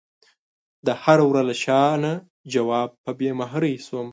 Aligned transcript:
د 0.85 0.87
هر 1.03 1.19
وره 1.27 1.41
له 1.49 1.55
شانه 1.63 2.11
ځواب 2.53 2.89
په 3.03 3.11
بې 3.19 3.29
مهرۍ 3.39 3.75
شوم 3.85 4.07